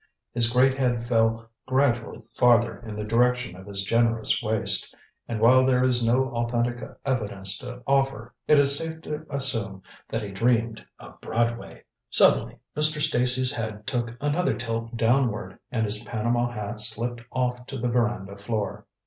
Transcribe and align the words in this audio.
His 0.33 0.49
great 0.49 0.73
head 0.79 1.05
fell 1.05 1.51
gradually 1.67 2.23
farther 2.33 2.79
in 2.79 2.95
the 2.95 3.03
direction 3.03 3.55
of 3.55 3.67
his 3.67 3.83
generous 3.83 4.41
waist, 4.41 4.95
and 5.27 5.39
while 5.39 5.63
there 5.63 5.83
is 5.83 6.03
no 6.03 6.23
authentic 6.29 6.81
evidence 7.05 7.55
to 7.59 7.83
offer, 7.85 8.33
it 8.47 8.57
is 8.57 8.75
safe 8.75 8.99
to 9.03 9.27
assume 9.29 9.83
that 10.09 10.23
he 10.23 10.31
dreamed 10.31 10.83
of 10.97 11.21
Broadway. 11.21 11.83
Suddenly 12.09 12.57
Mr. 12.75 12.99
Stacy's 12.99 13.51
head 13.53 13.85
took 13.85 14.17
another 14.19 14.55
tilt 14.55 14.97
downward, 14.97 15.59
and 15.71 15.85
his 15.85 16.03
Panama 16.03 16.49
hat 16.49 16.81
slipped 16.81 17.23
off 17.31 17.67
to 17.67 17.77
the 17.77 17.87
veranda 17.89 18.35
floor. 18.39 18.87